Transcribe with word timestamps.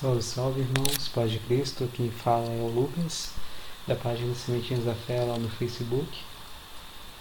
Salve, 0.00 0.22
salve 0.22 0.60
irmãos, 0.60 1.08
paz 1.08 1.28
de 1.28 1.40
Cristo, 1.40 1.90
quem 1.92 2.08
fala 2.08 2.44
é 2.44 2.60
o 2.60 2.68
Lucas, 2.68 3.32
da 3.84 3.96
página 3.96 4.32
Sementinhas 4.32 4.84
da 4.84 4.94
Fé 4.94 5.24
lá 5.24 5.36
no 5.36 5.48
Facebook. 5.48 6.06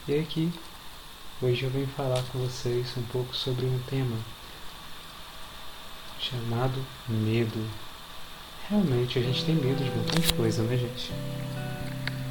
E 0.07 0.19
aqui, 0.19 0.53
hoje 1.41 1.63
eu 1.63 1.71
venho 1.71 1.87
falar 1.87 2.21
com 2.31 2.37
vocês 2.37 2.95
um 2.95 3.01
pouco 3.05 3.35
sobre 3.35 3.65
um 3.65 3.79
tema 3.89 4.15
chamado 6.19 6.85
medo. 7.09 7.67
Realmente 8.69 9.17
a 9.17 9.23
gente 9.23 9.43
tem 9.43 9.55
medo 9.55 9.83
de 9.83 9.89
montão 9.89 10.21
de 10.21 10.33
coisa, 10.35 10.61
né 10.61 10.77
gente? 10.77 11.11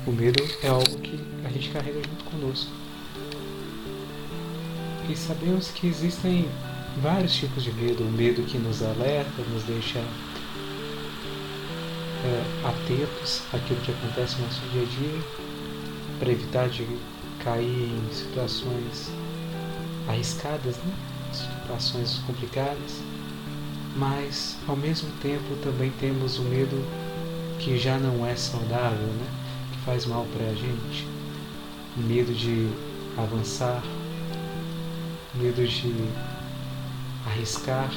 O 0.07 0.13
medo 0.13 0.41
é 0.63 0.69
algo 0.69 0.97
que 1.01 1.19
a 1.45 1.49
gente 1.49 1.71
carrega 1.71 2.01
junto 2.09 2.25
conosco. 2.25 2.71
E 5.11 5.17
sabemos 5.17 5.73
que 5.73 5.89
existem 5.89 6.49
vários 7.03 7.35
tipos 7.35 7.65
de 7.65 7.73
medo. 7.73 8.05
O 8.05 8.13
medo 8.13 8.45
que 8.45 8.59
nos 8.59 8.81
alerta, 8.81 9.43
nos 9.51 9.65
deixa 9.65 10.01
é, 12.25 12.69
atentos 12.69 13.43
àquilo 13.53 13.81
que 13.81 13.93
acontece 13.93 14.37
no 14.37 14.47
nosso 14.47 14.61
dia 14.73 14.83
a 14.83 14.85
dia, 14.85 15.21
para 16.19 16.33
evitar 16.33 16.69
de 16.69 16.87
cair 17.43 17.91
em 17.91 18.13
situações 18.13 19.11
arriscadas, 20.09 20.77
né? 20.77 20.95
situações 21.33 22.21
complicadas. 22.27 23.01
Mas, 23.97 24.57
ao 24.69 24.77
mesmo 24.77 25.11
tempo, 25.23 25.57
também 25.63 25.91
temos 25.99 26.39
o 26.39 26.43
medo 26.43 26.85
que 27.59 27.79
já 27.79 27.99
não 27.99 28.27
é 28.27 28.37
saudável, 28.37 29.07
né? 29.07 29.27
que 29.73 29.79
faz 29.85 30.07
mal 30.07 30.27
para 30.37 30.47
a 30.47 30.55
gente. 30.55 31.07
Medo 31.97 32.35
de 32.35 32.69
avançar, 33.17 33.83
medo 35.35 35.67
de 35.67 35.95
arriscar, 37.27 37.91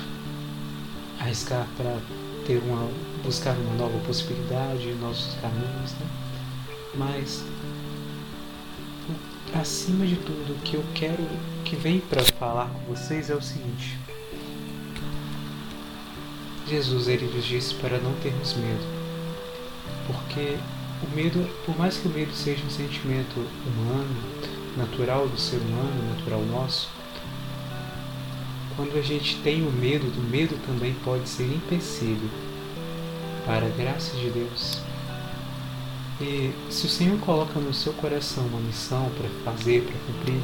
arriscar 1.19 1.67
para 1.75 1.99
ter 2.45 2.61
uma, 2.65 2.89
buscar 3.23 3.55
uma 3.57 3.75
nova 3.75 3.97
possibilidade, 4.05 4.93
novos 4.95 5.35
caminhos, 5.41 5.91
né? 5.93 6.07
Mas 6.95 7.43
acima 9.53 10.05
de 10.05 10.15
tudo, 10.15 10.53
o 10.53 10.59
que 10.59 10.75
eu 10.75 10.83
quero 10.93 11.27
que 11.63 11.75
vem 11.75 11.99
para 11.99 12.23
falar 12.23 12.69
com 12.69 12.93
vocês 12.93 13.29
é 13.29 13.35
o 13.35 13.41
seguinte: 13.41 13.97
Jesus 16.67 17.07
ele 17.07 17.25
nos 17.33 17.45
disse 17.45 17.73
para 17.75 17.97
não 17.99 18.13
termos 18.15 18.53
medo, 18.53 18.85
porque 20.07 20.57
o 21.03 21.15
medo, 21.15 21.47
por 21.65 21.77
mais 21.77 21.97
que 21.97 22.07
o 22.07 22.11
medo 22.11 22.33
seja 22.33 22.63
um 22.65 22.69
sentimento 22.69 23.39
humano, 23.65 24.15
natural 24.77 25.27
do 25.27 25.39
ser 25.39 25.57
humano, 25.57 26.15
natural 26.15 26.41
nosso, 26.41 26.89
quando 28.75 28.97
a 28.97 29.01
gente 29.01 29.37
tem 29.41 29.61
o 29.61 29.71
medo, 29.71 30.07
o 30.07 30.23
medo 30.23 30.57
também 30.65 30.93
pode 31.03 31.27
ser 31.27 31.43
empecilho 31.43 32.29
para 33.49 33.65
a 33.65 33.69
graça 33.69 34.15
de 34.15 34.29
Deus. 34.29 34.79
E 36.21 36.53
se 36.69 36.85
o 36.85 36.89
Senhor 36.89 37.19
coloca 37.21 37.59
no 37.59 37.73
seu 37.73 37.91
coração 37.93 38.45
uma 38.45 38.59
missão 38.59 39.09
para 39.17 39.27
fazer, 39.43 39.81
para 39.81 39.95
cumprir, 40.05 40.39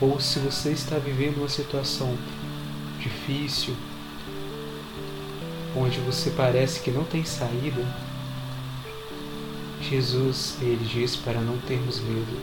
ou 0.00 0.18
se 0.18 0.40
você 0.40 0.72
está 0.72 0.98
vivendo 0.98 1.36
uma 1.36 1.48
situação 1.48 2.12
difícil, 2.98 3.72
onde 5.76 6.00
você 6.00 6.30
parece 6.30 6.80
que 6.80 6.90
não 6.90 7.04
tem 7.04 7.24
saída, 7.24 7.86
Jesus 9.80 10.56
ele 10.60 10.84
diz 10.84 11.14
para 11.14 11.40
não 11.40 11.56
termos 11.58 12.00
medo. 12.00 12.36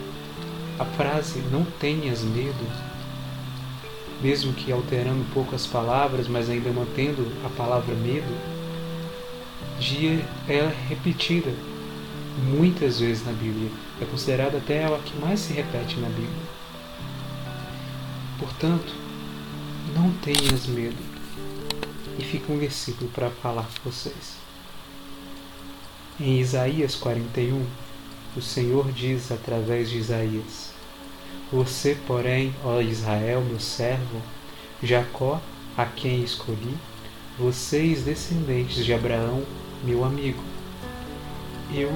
A 0.78 0.86
frase 0.86 1.40
não 1.52 1.66
tenhas 1.78 2.22
medo 2.22 2.96
mesmo 4.22 4.54
que 4.54 4.72
alterando 4.72 5.20
um 5.20 5.30
pouco 5.34 5.54
as 5.54 5.66
palavras, 5.66 6.26
mas 6.26 6.48
ainda 6.48 6.70
mantendo 6.70 7.30
a 7.44 7.50
palavra 7.50 7.94
medo, 7.94 8.55
dia 9.78 10.24
é 10.48 10.72
repetida 10.88 11.52
muitas 12.44 13.00
vezes 13.00 13.24
na 13.24 13.32
Bíblia. 13.32 13.70
É 14.00 14.04
considerada 14.04 14.58
até 14.58 14.84
a 14.84 14.98
que 14.98 15.16
mais 15.18 15.40
se 15.40 15.52
repete 15.52 15.96
na 15.98 16.08
Bíblia. 16.08 16.56
Portanto, 18.38 18.92
não 19.94 20.10
tenhas 20.12 20.66
medo. 20.66 20.96
E 22.18 22.24
fica 22.24 22.52
um 22.52 22.58
versículo 22.58 23.10
para 23.10 23.30
falar 23.30 23.68
com 23.82 23.90
vocês. 23.90 24.36
Em 26.18 26.40
Isaías 26.40 26.94
41, 26.94 27.64
o 28.36 28.42
Senhor 28.42 28.90
diz 28.92 29.30
através 29.30 29.90
de 29.90 29.98
Isaías: 29.98 30.76
você, 31.52 31.96
porém, 32.06 32.52
ó 32.64 32.80
Israel, 32.80 33.40
meu 33.40 33.60
servo, 33.60 34.20
Jacó, 34.82 35.40
a 35.76 35.84
quem 35.84 36.22
escolhi, 36.22 36.74
vocês, 37.38 38.02
descendentes 38.02 38.84
de 38.84 38.92
Abraão, 38.92 39.44
meu 39.84 40.04
amigo, 40.04 40.42
eu 41.72 41.90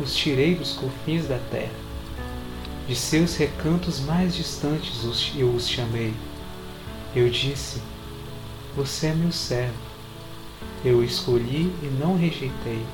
os 0.00 0.14
tirei 0.14 0.54
dos 0.54 0.72
confins 0.72 1.26
da 1.26 1.38
terra. 1.50 1.86
De 2.86 2.94
seus 2.94 3.36
recantos 3.36 4.00
mais 4.00 4.34
distantes 4.34 5.32
eu 5.36 5.50
os 5.50 5.68
chamei. 5.68 6.14
Eu 7.14 7.28
disse: 7.28 7.82
Você 8.76 9.08
é 9.08 9.14
meu 9.14 9.32
servo. 9.32 9.74
Eu 10.84 10.98
o 10.98 11.04
escolhi 11.04 11.72
e 11.82 11.96
não 11.98 12.16
rejeitei. 12.16 12.84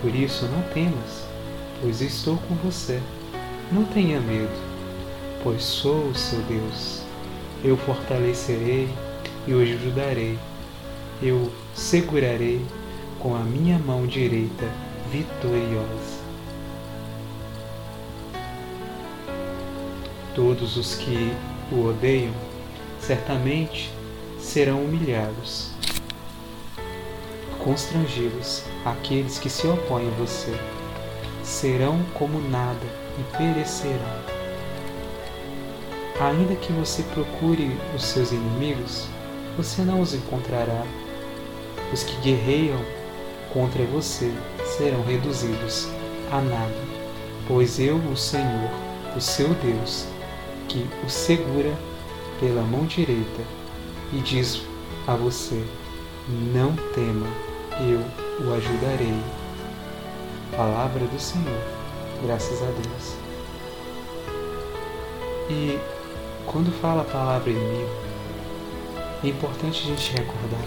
Por 0.00 0.14
isso 0.14 0.46
não 0.46 0.62
temas, 0.72 1.24
pois 1.80 2.00
estou 2.00 2.36
com 2.36 2.54
você. 2.56 3.00
Não 3.72 3.84
tenha 3.84 4.20
medo 4.20 4.72
pois 5.42 5.62
sou 5.62 6.08
o 6.08 6.14
seu 6.14 6.40
Deus. 6.42 7.02
Eu 7.64 7.76
fortalecerei 7.76 8.88
e 9.46 9.52
o 9.52 9.60
ajudarei. 9.60 10.38
Eu 11.22 11.50
segurarei 11.74 12.60
com 13.22 13.36
a 13.36 13.38
minha 13.38 13.78
mão 13.78 14.04
direita 14.04 14.68
vitoriosa. 15.08 16.20
Todos 20.34 20.76
os 20.76 20.96
que 20.96 21.32
o 21.70 21.86
odeiam 21.86 22.34
certamente 22.98 23.92
serão 24.40 24.82
humilhados, 24.82 25.70
constrangidos 27.62 28.64
aqueles 28.84 29.38
que 29.38 29.48
se 29.48 29.68
opõem 29.68 30.08
a 30.08 30.18
você, 30.18 30.52
serão 31.44 32.02
como 32.14 32.40
nada 32.40 32.86
e 33.20 33.36
perecerão. 33.36 34.32
Ainda 36.20 36.56
que 36.56 36.72
você 36.72 37.04
procure 37.14 37.78
os 37.94 38.04
seus 38.04 38.32
inimigos, 38.32 39.06
você 39.56 39.82
não 39.82 40.00
os 40.00 40.12
encontrará. 40.12 40.84
Os 41.92 42.02
que 42.02 42.16
guerreiam 42.22 42.80
contra 43.52 43.84
você 43.84 44.32
serão 44.76 45.02
reduzidos 45.02 45.88
a 46.30 46.40
nada, 46.40 46.80
pois 47.46 47.78
eu, 47.78 47.96
o 47.96 48.16
Senhor, 48.16 48.70
o 49.16 49.20
seu 49.20 49.48
Deus, 49.54 50.06
que 50.68 50.86
o 51.04 51.10
segura 51.10 51.72
pela 52.40 52.62
mão 52.62 52.86
direita 52.86 53.42
e 54.12 54.18
diz 54.18 54.62
a 55.06 55.14
você: 55.14 55.62
Não 56.52 56.74
tema, 56.94 57.26
eu 57.80 58.00
o 58.46 58.54
ajudarei. 58.54 59.20
Palavra 60.56 61.06
do 61.06 61.20
Senhor, 61.20 61.62
graças 62.24 62.62
a 62.62 62.66
Deus. 62.66 63.16
E 65.48 65.78
quando 66.46 66.72
fala 66.80 67.02
a 67.02 67.04
palavra 67.04 67.50
inimigo, 67.50 67.90
é 69.24 69.28
importante 69.28 69.82
a 69.84 69.86
gente 69.86 70.12
recordar 70.12 70.66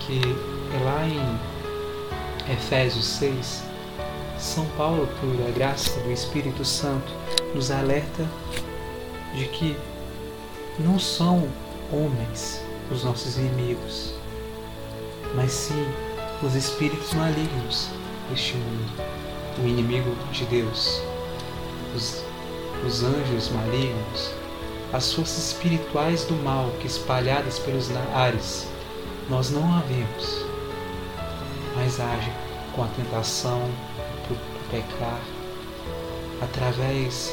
que 0.00 0.20
é 0.74 0.84
lá 0.84 1.06
em 1.06 1.57
Efésios 2.50 3.04
6, 3.04 3.62
São 4.38 4.64
Paulo, 4.76 5.06
por 5.20 5.46
a 5.46 5.50
graça 5.50 6.00
do 6.00 6.10
Espírito 6.10 6.64
Santo, 6.64 7.12
nos 7.54 7.70
alerta 7.70 8.26
de 9.34 9.44
que 9.48 9.76
não 10.78 10.98
são 10.98 11.46
homens 11.92 12.62
os 12.90 13.04
nossos 13.04 13.36
inimigos, 13.36 14.14
mas 15.34 15.52
sim 15.52 15.86
os 16.42 16.54
espíritos 16.54 17.12
malignos 17.12 17.88
deste 18.30 18.54
mundo, 18.54 18.92
o 19.62 19.66
inimigo 19.66 20.10
de 20.32 20.46
Deus, 20.46 21.02
os, 21.94 22.22
os 22.86 23.02
anjos 23.02 23.50
malignos, 23.50 24.30
as 24.92 25.12
forças 25.12 25.52
espirituais 25.52 26.24
do 26.24 26.34
mal 26.36 26.70
que 26.80 26.86
espalhadas 26.86 27.58
pelos 27.58 27.90
ares 28.14 28.66
nós 29.28 29.50
não 29.50 29.74
a 29.74 29.80
vemos, 29.80 30.47
mas 31.78 32.00
agem 32.00 32.32
com 32.74 32.82
a 32.82 32.88
tentação 32.88 33.62
por 34.26 34.36
pecar 34.70 35.20
através 36.42 37.32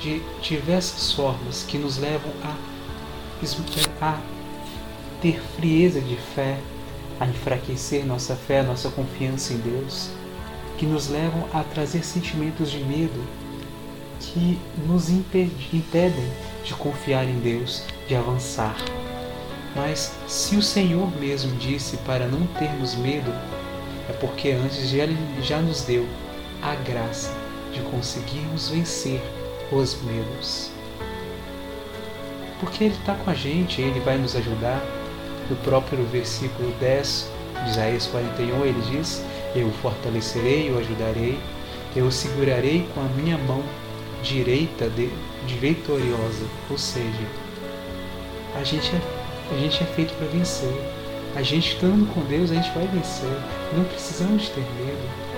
de 0.00 0.20
diversas 0.40 1.12
formas 1.12 1.64
que 1.64 1.76
nos 1.76 1.98
levam 1.98 2.30
a, 2.44 2.56
a 4.00 4.18
ter 5.20 5.40
frieza 5.56 6.00
de 6.00 6.16
fé, 6.16 6.58
a 7.18 7.26
enfraquecer 7.26 8.06
nossa 8.06 8.36
fé, 8.36 8.62
nossa 8.62 8.88
confiança 8.90 9.52
em 9.52 9.58
Deus, 9.58 10.10
que 10.76 10.86
nos 10.86 11.08
levam 11.08 11.48
a 11.52 11.64
trazer 11.64 12.04
sentimentos 12.04 12.70
de 12.70 12.78
medo 12.78 13.24
que 14.20 14.58
nos 14.86 15.10
impedem 15.10 16.32
de 16.62 16.74
confiar 16.74 17.24
em 17.24 17.38
Deus, 17.40 17.82
de 18.06 18.14
avançar. 18.14 18.76
Mas 19.74 20.12
se 20.26 20.56
o 20.56 20.62
Senhor 20.62 21.10
mesmo 21.18 21.54
disse 21.56 21.96
para 21.98 22.26
não 22.26 22.46
termos 22.58 22.94
medo, 22.94 23.32
é 24.08 24.12
porque 24.14 24.50
antes 24.50 24.88
já, 24.88 25.04
já 25.42 25.60
nos 25.60 25.82
deu 25.82 26.06
a 26.62 26.74
graça 26.74 27.32
de 27.72 27.80
conseguirmos 27.82 28.70
vencer 28.70 29.20
os 29.70 30.00
medos. 30.02 30.70
Porque 32.60 32.84
Ele 32.84 32.94
está 32.94 33.14
com 33.14 33.30
a 33.30 33.34
gente, 33.34 33.80
Ele 33.80 34.00
vai 34.00 34.18
nos 34.18 34.34
ajudar. 34.34 34.82
No 35.48 35.56
próprio 35.56 36.04
versículo 36.04 36.70
10 36.78 37.30
de 37.64 37.70
Isaías 37.70 38.06
41, 38.06 38.66
ele 38.66 38.82
diz: 38.90 39.24
Eu 39.54 39.68
o 39.68 39.72
fortalecerei, 39.72 40.68
eu 40.68 40.78
ajudarei, 40.78 41.38
eu 41.96 42.06
o 42.06 42.12
segurarei 42.12 42.86
com 42.94 43.00
a 43.00 43.04
minha 43.04 43.38
mão 43.38 43.62
direita 44.22 44.90
de, 44.90 45.08
de 45.46 45.54
vitoriosa. 45.54 46.46
Ou 46.70 46.76
seja, 46.76 47.26
a 48.56 48.64
gente 48.64 48.94
é, 48.94 49.17
a 49.50 49.54
gente 49.56 49.82
é 49.82 49.86
feito 49.86 50.14
para 50.14 50.26
vencer. 50.26 50.74
A 51.34 51.42
gente 51.42 51.74
estando 51.74 52.12
com 52.12 52.20
Deus, 52.22 52.50
a 52.50 52.54
gente 52.54 52.70
vai 52.72 52.86
vencer. 52.88 53.30
Não 53.76 53.84
precisamos 53.84 54.48
ter 54.48 54.60
medo. 54.60 55.28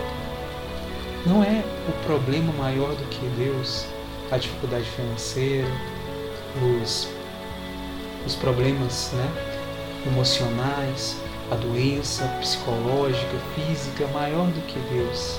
Não 1.27 1.45
é 1.45 1.63
o 1.89 1.93
problema 2.05 2.53
maior 2.55 2.95
do 2.95 3.05
que 3.09 3.27
Deus, 3.37 3.85
a 4.31 4.39
dificuldade 4.39 4.87
financeira, 4.91 5.69
os, 6.83 7.09
os 8.27 8.35
problemas 8.37 9.13
né, 9.13 9.31
emocionais, 10.07 11.17
a 11.51 11.57
doença 11.57 12.25
psicológica, 12.41 13.37
física, 13.55 14.07
maior 14.09 14.47
do 14.47 14.61
que 14.67 14.79
Deus. 14.93 15.39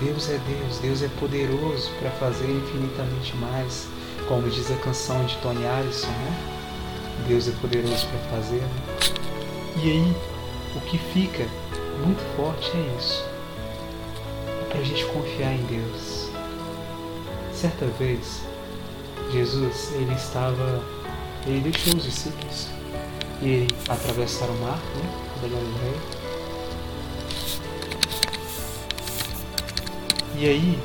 Deus 0.00 0.30
é 0.30 0.38
Deus, 0.46 0.78
Deus 0.78 1.02
é 1.02 1.08
poderoso 1.18 1.90
para 1.98 2.10
fazer 2.12 2.48
infinitamente 2.48 3.34
mais, 3.36 3.88
como 4.28 4.48
diz 4.48 4.70
a 4.70 4.76
canção 4.76 5.24
de 5.24 5.36
Tony 5.38 5.66
Allison, 5.66 6.06
né? 6.06 6.57
Deus 7.28 7.46
é 7.46 7.52
poderoso 7.60 8.06
para 8.06 8.38
fazer. 8.38 8.62
Né? 8.62 8.80
E 9.82 9.90
aí, 9.90 10.16
o 10.74 10.80
que 10.80 10.96
fica 10.96 11.46
muito 12.02 12.20
forte 12.36 12.70
é 12.74 12.96
isso. 12.98 13.22
É 14.46 14.64
para 14.70 14.78
a 14.78 14.82
gente 14.82 15.04
confiar 15.04 15.52
em 15.52 15.62
Deus. 15.66 16.30
Certa 17.52 17.84
vez, 17.98 18.40
Jesus, 19.30 19.92
ele 19.92 20.14
estava, 20.14 20.82
ele 21.46 21.60
deixou 21.60 21.96
os 21.96 22.04
discípulos 22.04 22.68
e 23.42 23.66
atravessaram 23.90 24.54
o 24.54 24.60
mar, 24.62 24.78
né, 24.78 25.12
da 25.42 25.48
Galileia. 25.48 26.18
E 30.38 30.48
aí, 30.48 30.78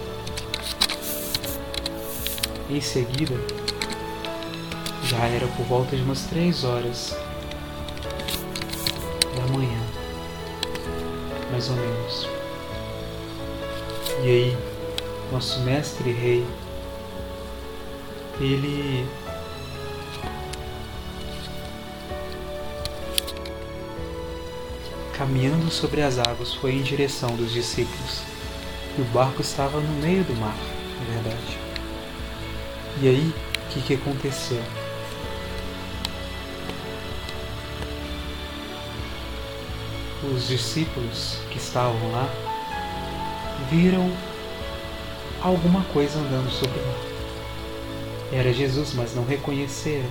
em 2.69 2.81
seguida, 2.81 3.62
já 5.03 5.25
era 5.25 5.47
por 5.47 5.65
volta 5.65 5.95
de 5.95 6.01
umas 6.01 6.23
três 6.23 6.63
horas 6.63 7.15
da 9.35 9.53
manhã, 9.53 9.79
mais 11.51 11.69
ou 11.69 11.75
menos. 11.75 12.27
E 14.23 14.27
aí, 14.27 14.57
nosso 15.31 15.59
mestre 15.61 16.11
rei, 16.11 16.45
ele 18.39 19.05
caminhando 25.17 25.69
sobre 25.69 26.01
as 26.01 26.17
águas 26.17 26.53
foi 26.53 26.73
em 26.75 26.81
direção 26.81 27.35
dos 27.35 27.51
discípulos. 27.51 28.21
E 28.97 29.01
o 29.01 29.05
barco 29.05 29.41
estava 29.41 29.79
no 29.79 29.93
meio 30.01 30.23
do 30.23 30.35
mar, 30.35 30.55
na 30.99 31.13
verdade. 31.13 31.57
E 33.01 33.07
aí, 33.07 33.33
o 33.57 33.69
que, 33.69 33.81
que 33.81 33.93
aconteceu? 33.95 34.63
Os 40.27 40.47
discípulos 40.47 41.37
que 41.49 41.57
estavam 41.57 42.11
lá 42.11 42.29
viram 43.69 44.11
alguma 45.41 45.83
coisa 45.85 46.19
andando 46.19 46.49
sobre 46.49 46.79
o 46.79 46.85
mar. 46.85 47.13
Era 48.31 48.53
Jesus, 48.53 48.93
mas 48.93 49.15
não 49.15 49.25
reconheceram. 49.25 50.09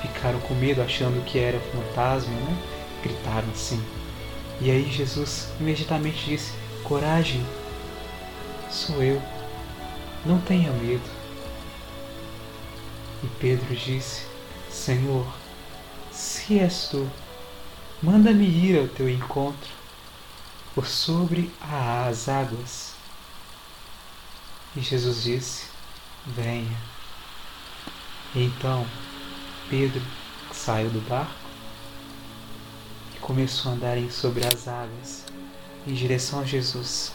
Ficaram 0.00 0.40
com 0.40 0.54
medo, 0.54 0.80
achando 0.80 1.22
que 1.24 1.38
era 1.38 1.60
fantasma, 1.60 2.32
né? 2.32 2.56
Gritaram 3.02 3.48
assim. 3.50 3.82
E 4.60 4.70
aí 4.70 4.90
Jesus 4.90 5.48
imediatamente 5.58 6.24
disse: 6.24 6.52
Coragem, 6.84 7.44
sou 8.70 9.02
eu, 9.02 9.20
não 10.24 10.38
tenha 10.40 10.70
medo. 10.72 11.02
E 13.22 13.26
Pedro 13.38 13.74
disse: 13.74 14.24
Senhor, 14.70 15.26
se 16.10 16.58
és 16.58 16.88
tu, 16.90 17.10
Manda-me 18.02 18.46
ir 18.46 18.78
ao 18.78 18.88
teu 18.88 19.10
encontro 19.10 19.68
por 20.74 20.86
sobre 20.86 21.50
as 21.60 22.30
águas. 22.30 22.94
E 24.74 24.80
Jesus 24.80 25.22
disse: 25.22 25.66
Venha. 26.26 26.78
Então 28.34 28.86
Pedro 29.68 30.00
saiu 30.50 30.88
do 30.88 31.06
barco 31.06 31.34
e 33.14 33.18
começou 33.18 33.70
a 33.70 33.74
andar 33.74 33.98
sobre 34.10 34.46
as 34.46 34.66
águas 34.66 35.26
em 35.86 35.92
direção 35.92 36.40
a 36.40 36.44
Jesus. 36.44 37.12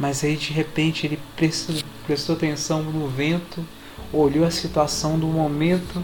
Mas 0.00 0.24
aí 0.24 0.38
de 0.38 0.54
repente 0.54 1.06
ele 1.06 1.20
prestou, 1.36 1.76
prestou 2.06 2.34
atenção 2.34 2.82
no 2.82 3.06
vento, 3.08 3.62
olhou 4.10 4.46
a 4.46 4.50
situação 4.50 5.18
do 5.18 5.26
momento, 5.26 6.02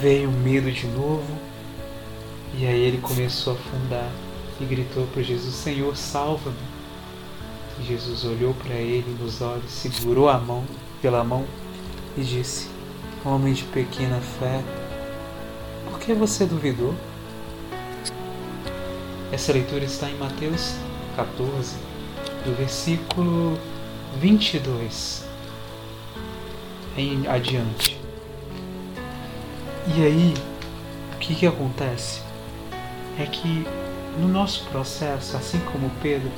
veio 0.00 0.28
medo 0.28 0.72
de 0.72 0.88
novo 0.88 1.49
e 2.58 2.66
aí 2.66 2.80
ele 2.80 2.98
começou 2.98 3.52
a 3.52 3.56
afundar 3.56 4.10
e 4.60 4.64
gritou 4.64 5.06
para 5.06 5.22
Jesus: 5.22 5.54
Senhor, 5.54 5.96
salva-me. 5.96 6.56
E 7.80 7.84
Jesus 7.84 8.24
olhou 8.24 8.52
para 8.54 8.74
ele 8.74 9.16
nos 9.20 9.40
olhos, 9.40 9.70
segurou 9.70 10.28
a 10.28 10.38
mão 10.38 10.64
pela 11.00 11.24
mão 11.24 11.44
e 12.16 12.22
disse: 12.22 12.68
Homem 13.24 13.52
de 13.52 13.64
pequena 13.64 14.20
fé, 14.20 14.62
por 15.88 15.98
que 15.98 16.12
você 16.12 16.44
duvidou? 16.44 16.94
Essa 19.32 19.52
leitura 19.52 19.84
está 19.84 20.10
em 20.10 20.16
Mateus 20.16 20.74
14, 21.16 21.76
do 22.44 22.56
versículo 22.56 23.56
22 24.18 25.24
em 26.96 27.26
adiante. 27.28 27.98
E 29.96 30.04
aí, 30.04 30.34
o 31.14 31.18
que, 31.18 31.34
que 31.34 31.46
acontece? 31.46 32.29
É 33.20 33.26
que 33.26 33.66
no 34.18 34.28
nosso 34.28 34.64
processo, 34.66 35.36
assim 35.36 35.60
como 35.72 35.90
Pedro, 36.02 36.30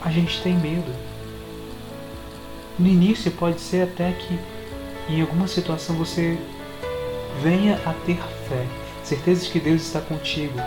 a 0.00 0.10
gente 0.10 0.40
tem 0.40 0.54
medo. 0.54 0.92
No 2.78 2.86
início 2.86 3.30
pode 3.32 3.60
ser 3.60 3.82
até 3.82 4.12
que 4.12 4.38
em 5.08 5.20
alguma 5.20 5.46
situação 5.48 5.96
você 5.96 6.38
venha 7.42 7.80
a 7.84 7.92
ter 8.04 8.18
fé, 8.48 8.66
certeza 9.02 9.44
de 9.44 9.50
que 9.50 9.60
Deus 9.60 9.82
está 9.82 10.00
contigo, 10.00 10.58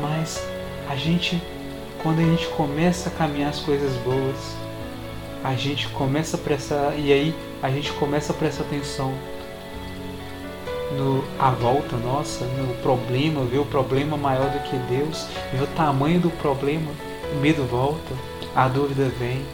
mas 0.00 0.42
a 0.88 0.96
gente, 0.96 1.40
quando 2.02 2.20
a 2.20 2.24
gente 2.24 2.46
começa 2.48 3.08
a 3.08 3.12
caminhar 3.12 3.50
as 3.50 3.60
coisas 3.60 3.94
boas, 3.98 4.56
a 5.42 5.54
gente 5.54 5.88
começa 5.88 6.36
a 6.36 6.40
prestar, 6.40 6.94
e 6.98 7.12
aí 7.12 7.34
a 7.62 7.70
gente 7.70 7.92
começa 7.92 8.32
a 8.32 8.36
prestar 8.36 8.64
atenção 8.64 9.14
no 10.96 11.24
a 11.38 11.50
volta 11.50 11.96
nossa, 11.96 12.44
no 12.44 12.74
problema, 12.82 13.44
ver 13.44 13.58
o 13.58 13.64
problema 13.64 14.16
maior 14.16 14.50
do 14.50 14.58
que 14.68 14.76
Deus, 14.92 15.26
ver 15.52 15.62
o 15.62 15.66
tamanho 15.68 16.20
do 16.20 16.30
problema, 16.30 16.90
o 17.32 17.36
medo 17.40 17.64
volta, 17.64 18.14
a 18.54 18.68
dúvida 18.68 19.08
vem. 19.18 19.44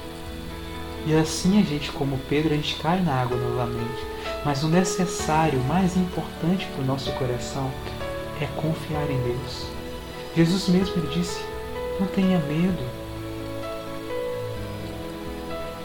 E 1.07 1.15
assim 1.15 1.61
a 1.61 1.63
gente, 1.63 1.93
como 1.93 2.19
Pedro, 2.29 2.53
a 2.53 2.57
gente 2.57 2.75
cai 2.77 3.01
na 3.01 3.15
água 3.15 3.37
novamente. 3.37 4.05
Mas 4.45 4.63
o 4.63 4.69
necessário, 4.69 5.61
o 5.61 5.65
mais 5.65 5.97
importante 5.97 6.67
para 6.67 6.83
o 6.83 6.87
nosso 6.87 7.13
coração 7.13 7.71
é 8.41 8.47
confiar 8.61 9.09
em 9.11 9.21
Deus. 9.23 9.67
Jesus 10.35 10.69
mesmo 10.69 11.07
disse: 11.09 11.41
não 12.01 12.07
tenha 12.09 12.39
medo. 12.41 12.83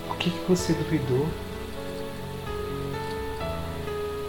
O 0.10 0.15
que, 0.15 0.29
que 0.29 0.50
você 0.50 0.74
duvidou? 0.74 1.27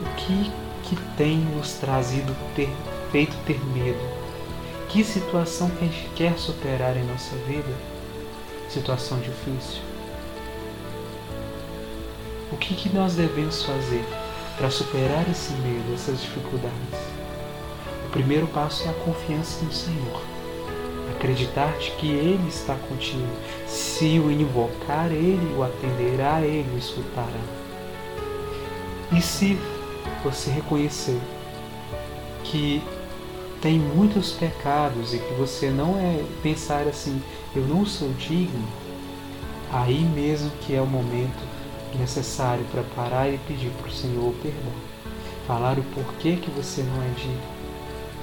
O 0.01 0.15
que 0.17 0.53
que 0.95 1.17
tem 1.17 1.39
nos 1.39 1.73
trazido 1.75 2.37
ter, 2.55 2.69
feito 3.11 3.35
ter 3.47 3.59
medo? 3.67 3.99
Que 4.91 5.03
situação 5.03 5.71
que 5.71 5.85
a 5.85 5.89
gente 5.89 6.11
quer 6.15 6.39
superar 6.39 6.97
em 6.97 7.05
nossa 7.05 7.35
vida? 7.47 7.75
Situação 8.69 9.19
difícil. 9.21 9.81
O 12.53 12.57
que, 12.59 12.75
que 12.75 12.95
nós 12.95 13.15
devemos 13.15 13.63
fazer 13.63 14.05
para 14.59 14.69
superar 14.69 15.27
esse 15.31 15.53
medo, 15.55 15.95
essas 15.95 16.21
dificuldades? 16.21 16.99
O 18.07 18.11
primeiro 18.11 18.47
passo 18.49 18.87
é 18.87 18.91
a 18.91 18.95
confiança 18.95 19.65
no 19.65 19.73
Senhor. 19.73 20.23
Acreditar 21.17 21.73
de 21.79 21.91
que 21.93 22.11
Ele 22.11 22.49
está 22.49 22.75
contigo. 22.75 23.27
Se 23.67 24.19
o 24.19 24.31
invocar, 24.31 25.11
Ele 25.11 25.55
o 25.57 25.63
atenderá, 25.63 26.43
Ele 26.43 26.71
o 26.75 26.79
escutará. 26.79 27.41
E 29.11 29.23
se 29.23 29.59
você 30.23 30.51
reconhecer 30.51 31.21
que 32.45 32.83
tem 33.61 33.79
muitos 33.79 34.33
pecados 34.33 35.15
e 35.15 35.19
que 35.19 35.35
você 35.35 35.71
não 35.71 35.97
é 35.99 36.25
pensar 36.43 36.87
assim, 36.89 37.23
eu 37.55 37.63
não 37.63 37.87
sou 37.87 38.09
digno, 38.15 38.67
aí 39.71 40.01
mesmo 40.01 40.51
que 40.63 40.75
é 40.75 40.81
o 40.81 40.87
momento 40.87 41.43
necessário 41.99 42.65
para 42.73 42.83
parar 42.83 43.29
e 43.29 43.39
pedir 43.47 43.71
para 43.71 43.89
o 43.89 43.93
Senhor 43.93 44.35
perdão. 44.43 44.73
Falar 45.47 45.79
o 45.79 45.83
porquê 45.83 46.37
que 46.37 46.51
você 46.51 46.83
não 46.83 47.03
é 47.03 47.09
digno. 47.17 47.41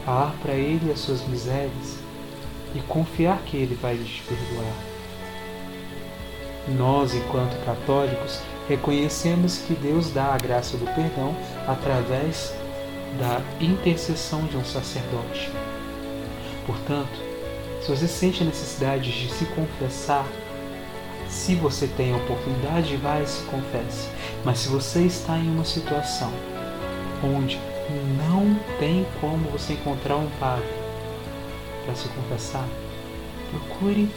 Falar 0.05 0.33
para 0.41 0.53
Ele 0.53 0.91
as 0.91 0.99
suas 0.99 1.25
misérias 1.27 1.97
e 2.73 2.79
confiar 2.81 3.39
que 3.45 3.57
Ele 3.57 3.75
vai 3.75 3.97
te 3.97 4.23
perdoar. 4.23 4.73
Nós, 6.77 7.13
enquanto 7.13 7.63
católicos, 7.65 8.41
reconhecemos 8.69 9.57
que 9.57 9.73
Deus 9.73 10.11
dá 10.11 10.25
a 10.25 10.37
graça 10.37 10.77
do 10.77 10.85
perdão 10.93 11.35
através 11.67 12.53
da 13.19 13.41
intercessão 13.59 14.45
de 14.45 14.55
um 14.55 14.63
sacerdote. 14.63 15.51
Portanto, 16.67 17.19
se 17.81 17.89
você 17.89 18.07
sente 18.07 18.43
a 18.43 18.45
necessidade 18.45 19.11
de 19.11 19.33
se 19.33 19.45
confessar, 19.47 20.25
se 21.27 21.55
você 21.55 21.87
tem 21.87 22.13
a 22.13 22.17
oportunidade, 22.17 22.95
vai 22.97 23.23
e 23.23 23.27
se 23.27 23.41
confesse. 23.45 24.07
Mas 24.45 24.59
se 24.59 24.69
você 24.69 25.01
está 25.01 25.35
em 25.37 25.49
uma 25.49 25.65
situação 25.65 26.31
onde 27.23 27.59
não 28.17 28.55
tem 28.79 29.05
como 29.19 29.49
você 29.49 29.73
encontrar 29.73 30.17
um 30.17 30.29
padre 30.39 30.69
para 31.85 31.95
se 31.95 32.07
confessar, 32.09 32.67
procure, 33.51 34.09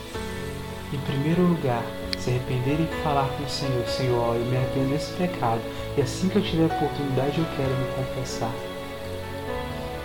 em 0.92 0.98
primeiro 0.98 1.42
lugar, 1.42 1.82
se 2.22 2.30
arrepender 2.30 2.80
e 2.80 3.02
falar 3.02 3.28
com 3.36 3.42
o 3.42 3.48
Senhor: 3.48 3.86
Senhor, 3.88 4.36
eu 4.36 4.44
me 4.44 4.56
arrependo 4.56 4.90
desse 4.90 5.12
pecado 5.14 5.60
e 5.96 6.00
assim 6.00 6.28
que 6.28 6.36
eu 6.36 6.42
tiver 6.42 6.66
oportunidade 6.66 7.38
eu 7.38 7.46
quero 7.56 7.74
me 7.74 7.86
confessar. 7.96 8.52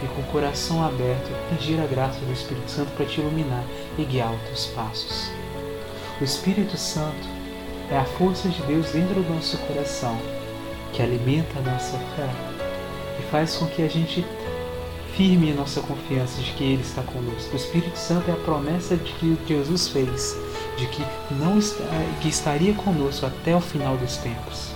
E 0.04 0.08
com 0.08 0.22
o 0.22 0.32
coração 0.32 0.84
aberto, 0.84 1.30
pedir 1.50 1.80
a 1.80 1.86
graça 1.86 2.20
do 2.20 2.32
Espírito 2.32 2.70
Santo 2.70 2.92
para 2.92 3.06
te 3.06 3.20
iluminar 3.20 3.64
e 3.98 4.04
guiar 4.04 4.32
os 4.34 4.42
teus 4.42 4.66
passos. 4.68 5.32
O 6.20 6.24
Espírito 6.24 6.78
Santo 6.78 7.28
é 7.92 7.98
a 7.98 8.06
força 8.06 8.50
de 8.50 8.62
Deus 8.64 8.92
dentro 8.92 9.22
do 9.22 9.34
nosso 9.34 9.58
coração, 9.60 10.18
que 10.94 11.02
alimenta 11.02 11.60
a 11.60 11.62
nossa 11.62 11.98
fé 12.16 12.30
e 13.20 13.24
faz 13.32 13.56
com 13.56 13.68
que 13.68 13.82
a 13.82 13.88
gente 13.88 14.26
firme 15.18 15.52
a 15.52 15.56
nossa 15.56 15.82
confiança 15.82 16.42
de 16.42 16.52
que 16.52 16.64
Ele 16.64 16.82
está 16.82 17.02
conosco. 17.02 17.52
O 17.52 17.58
Espírito 17.58 17.98
Santo 17.98 18.30
é 18.30 18.34
a 18.34 18.38
promessa 18.38 18.96
de 18.96 19.12
que 19.14 19.38
Jesus 19.46 19.90
fez, 19.90 20.38
de 20.78 20.88
que 20.88 21.04
não 21.32 21.58
está, 21.58 21.84
que 22.22 22.30
estaria 22.30 22.74
conosco 22.74 23.26
até 23.26 23.54
o 23.56 23.60
final 23.60 23.98
dos 23.98 24.16
tempos. 24.18 24.72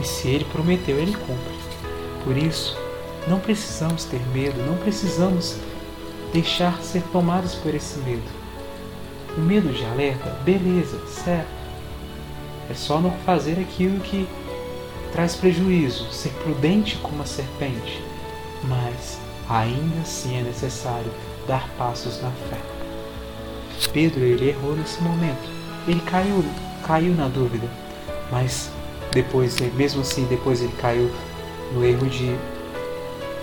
E 0.00 0.04
se 0.04 0.28
Ele 0.28 0.44
prometeu, 0.44 0.96
Ele 0.98 1.14
cumpre. 1.14 1.58
Por 2.22 2.36
isso, 2.36 2.76
não 3.26 3.40
precisamos 3.40 4.04
ter 4.04 4.20
medo, 4.28 4.62
não 4.64 4.76
precisamos 4.76 5.56
deixar 6.32 6.80
ser 6.82 7.02
tomados 7.10 7.56
por 7.56 7.74
esse 7.74 7.98
medo 8.00 8.40
o 9.36 9.40
medo 9.40 9.72
de 9.72 9.84
alerta, 9.84 10.30
beleza, 10.44 11.00
certo. 11.06 11.48
É 12.68 12.74
só 12.74 13.00
não 13.00 13.10
fazer 13.24 13.58
aquilo 13.60 14.00
que 14.00 14.28
traz 15.12 15.34
prejuízo, 15.34 16.10
ser 16.12 16.30
prudente 16.34 16.96
como 16.98 17.22
a 17.22 17.26
serpente. 17.26 18.02
Mas 18.64 19.18
ainda 19.50 20.00
assim 20.02 20.38
é 20.38 20.42
necessário 20.42 21.10
dar 21.46 21.68
passos 21.76 22.22
na 22.22 22.30
fé. 22.30 22.56
Pedro 23.92 24.20
ele 24.20 24.50
errou 24.50 24.76
nesse 24.76 25.02
momento. 25.02 25.50
Ele 25.88 26.00
caiu, 26.02 26.44
caiu 26.86 27.14
na 27.14 27.26
dúvida, 27.26 27.68
mas 28.30 28.70
depois, 29.10 29.58
mesmo 29.74 30.02
assim, 30.02 30.24
depois 30.26 30.62
ele 30.62 30.72
caiu 30.78 31.10
no 31.72 31.84
erro 31.84 32.06
de, 32.06 32.36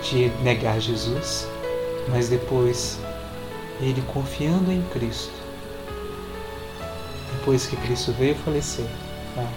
de 0.01 0.29
negar 0.41 0.79
Jesus, 0.79 1.47
mas 2.07 2.29
depois 2.29 2.97
ele 3.81 4.01
confiando 4.13 4.71
em 4.71 4.81
Cristo, 4.93 5.33
depois 7.35 7.65
que 7.65 7.75
Cristo 7.77 8.13
veio 8.13 8.35
falecer, 8.35 8.87
né? 9.35 9.47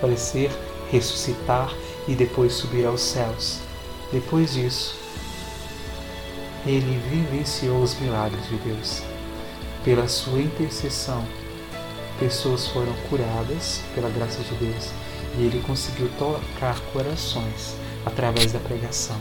falecer, 0.00 0.50
ressuscitar 0.90 1.72
e 2.06 2.14
depois 2.14 2.52
subir 2.52 2.84
aos 2.84 3.00
céus. 3.00 3.60
Depois 4.12 4.52
disso, 4.52 5.05
ele 6.66 7.00
vivenciou 7.08 7.80
os 7.80 7.98
milagres 8.00 8.44
de 8.48 8.56
Deus. 8.56 9.02
Pela 9.84 10.08
sua 10.08 10.40
intercessão, 10.40 11.24
pessoas 12.18 12.66
foram 12.66 12.92
curadas 13.08 13.82
pela 13.94 14.10
graça 14.10 14.42
de 14.42 14.54
Deus 14.56 14.90
e 15.38 15.44
ele 15.44 15.62
conseguiu 15.64 16.10
tocar 16.18 16.78
corações 16.92 17.76
através 18.04 18.52
da 18.52 18.58
pregação. 18.58 19.16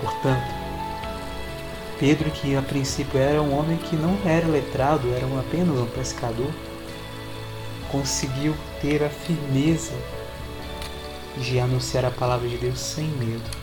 Portanto, 0.00 0.62
Pedro, 2.00 2.30
que 2.32 2.56
a 2.56 2.62
princípio 2.62 3.20
era 3.20 3.40
um 3.40 3.56
homem 3.56 3.76
que 3.76 3.94
não 3.94 4.18
era 4.24 4.48
letrado, 4.48 5.08
era 5.14 5.24
apenas 5.38 5.78
um 5.78 5.86
pescador, 5.86 6.50
conseguiu 7.92 8.56
ter 8.80 9.04
a 9.04 9.08
firmeza 9.08 9.94
de 11.36 11.60
anunciar 11.60 12.04
a 12.04 12.10
palavra 12.10 12.48
de 12.48 12.56
Deus 12.56 12.80
sem 12.80 13.06
medo. 13.06 13.61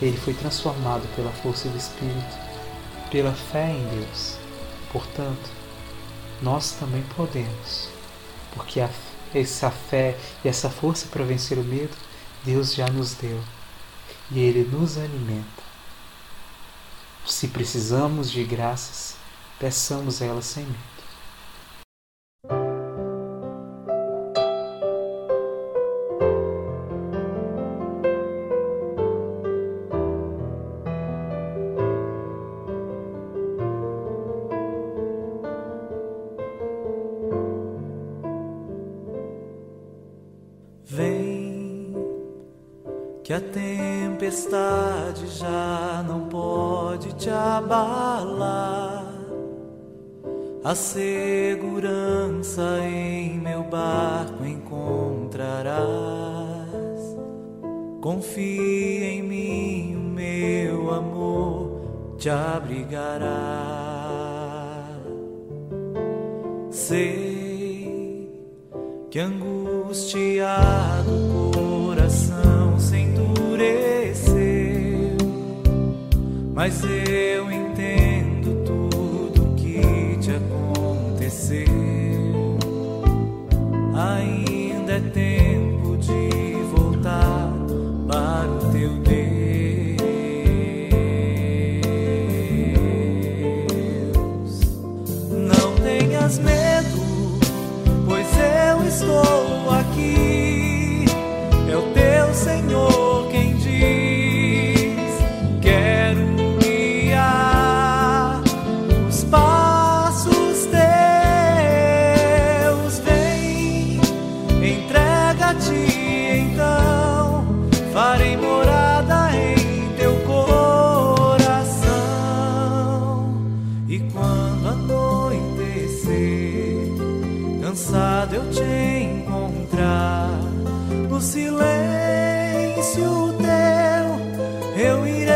Ele 0.00 0.16
foi 0.16 0.34
transformado 0.34 1.06
pela 1.16 1.30
força 1.30 1.68
do 1.68 1.76
Espírito, 1.76 2.36
pela 3.10 3.32
fé 3.32 3.70
em 3.70 3.88
Deus. 3.88 4.36
Portanto, 4.92 5.50
nós 6.42 6.72
também 6.72 7.02
podemos, 7.16 7.88
porque 8.54 8.80
a, 8.80 8.90
essa 9.34 9.70
fé 9.70 10.16
e 10.44 10.48
essa 10.48 10.68
força 10.68 11.06
para 11.06 11.24
vencer 11.24 11.58
o 11.58 11.64
medo, 11.64 11.96
Deus 12.44 12.74
já 12.74 12.86
nos 12.86 13.14
deu 13.14 13.40
e 14.30 14.40
Ele 14.40 14.68
nos 14.70 14.98
alimenta. 14.98 15.66
Se 17.26 17.48
precisamos 17.48 18.30
de 18.30 18.44
graças, 18.44 19.16
peçamos 19.58 20.20
elas 20.20 20.44
sem 20.44 20.64
medo. 20.64 20.95
Que 43.26 43.32
a 43.32 43.40
tempestade 43.40 45.26
já 45.26 46.04
não 46.06 46.28
pode 46.28 47.12
te 47.14 47.28
abalar. 47.28 49.04
A 50.62 50.74
segurança 50.76 52.62
em 52.84 53.36
meu 53.36 53.64
barco 53.64 54.44
encontrarás. 54.44 55.76
Confia 58.00 59.06
em 59.06 59.22
mim, 59.24 59.96
o 59.96 60.00
meu 60.14 60.94
amor 60.94 61.80
te 62.18 62.30
abrigará. 62.30 63.26
Sei 66.70 68.30
que 69.10 69.18
angustiado 69.18 70.66
coração 71.96 72.78
se 72.78 73.05
endureceu, 73.56 75.16
mas 76.54 76.82
eu 76.84 77.50
entendo 77.50 78.64
tudo 78.64 79.54
que 79.56 80.18
te 80.20 80.32
aconteceu. 80.32 81.66
Ainda 83.94 84.92
é 84.92 85.00
tempo 85.00 85.55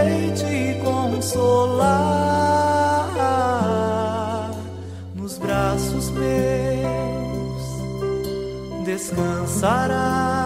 sei 0.00 0.30
te 0.32 0.80
consolar 0.80 1.90
nos 5.14 5.38
braços 5.38 6.10
meus 6.10 7.62
descansarás. 8.84 10.39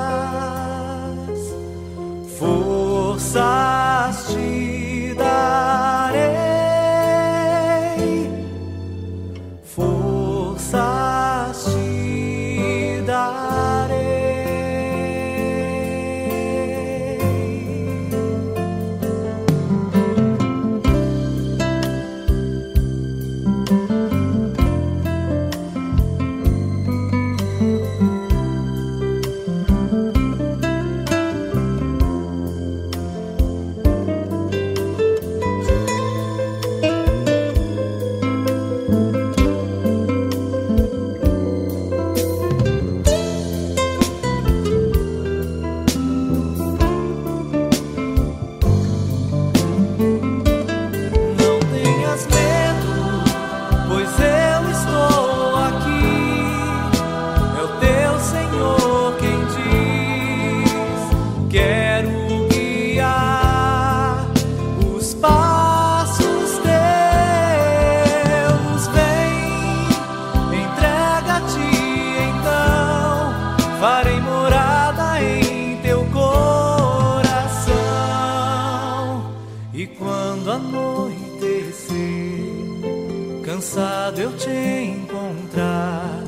cansado 83.65 84.21
eu 84.21 84.37
te 84.37 84.50
encontrar 84.50 86.23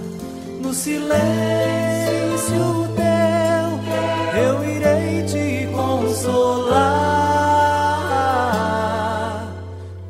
no 0.62 0.72
silêncio 0.72 1.18
teu, 2.96 3.78
eu 4.42 4.64
irei 4.64 5.22
te 5.24 5.68
consolar 5.70 6.96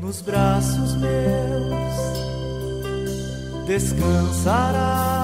nos 0.00 0.22
braços 0.22 0.94
meus 0.94 1.96
descansarás. 3.66 5.15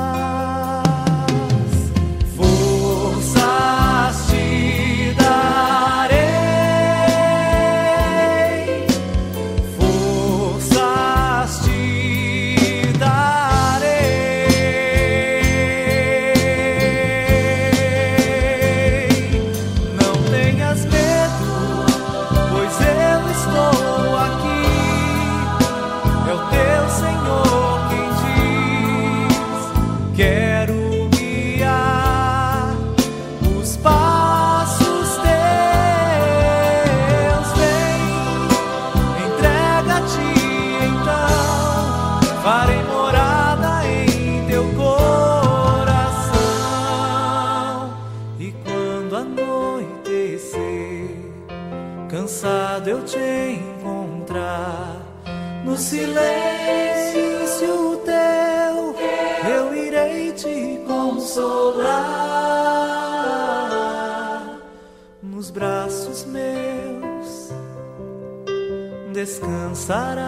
descansarás, 69.12 70.27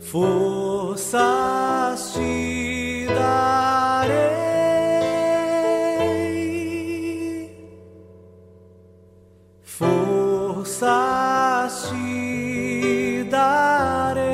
forças 0.00 1.12
te 2.14 3.06
darei, 3.14 4.36
forças 9.62 10.78
te 11.90 13.24
darei. 13.28 14.26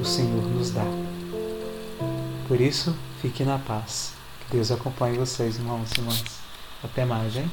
O 0.00 0.04
Senhor 0.04 0.44
nos 0.44 0.70
dá. 0.70 0.86
Por 2.48 2.60
isso, 2.60 2.96
fique 3.20 3.44
na 3.44 3.58
paz. 3.58 4.11
Deus 4.52 4.70
acompanhe 4.70 5.16
vocês, 5.16 5.56
irmãos 5.56 5.90
e 5.96 6.00
irmãs. 6.00 6.24
Até 6.84 7.06
mais, 7.06 7.36
hein? 7.36 7.50